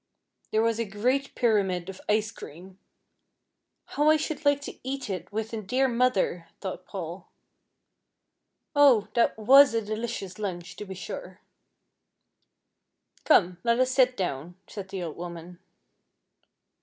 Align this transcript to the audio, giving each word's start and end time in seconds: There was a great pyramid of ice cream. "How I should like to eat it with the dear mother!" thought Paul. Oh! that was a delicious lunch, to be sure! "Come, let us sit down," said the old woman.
There 0.49 0.63
was 0.63 0.79
a 0.79 0.83
great 0.85 1.35
pyramid 1.35 1.87
of 1.87 2.01
ice 2.09 2.31
cream. 2.31 2.79
"How 3.85 4.09
I 4.09 4.17
should 4.17 4.45
like 4.45 4.59
to 4.61 4.79
eat 4.81 5.11
it 5.11 5.31
with 5.31 5.51
the 5.51 5.61
dear 5.61 5.87
mother!" 5.87 6.47
thought 6.59 6.87
Paul. 6.87 7.29
Oh! 8.75 9.09
that 9.13 9.37
was 9.37 9.75
a 9.75 9.81
delicious 9.83 10.39
lunch, 10.39 10.75
to 10.77 10.85
be 10.85 10.95
sure! 10.95 11.41
"Come, 13.25 13.59
let 13.63 13.77
us 13.79 13.91
sit 13.91 14.17
down," 14.17 14.55
said 14.67 14.89
the 14.89 15.03
old 15.03 15.17
woman. 15.17 15.59